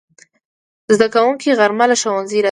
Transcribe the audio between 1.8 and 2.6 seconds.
له ښوونځي راځي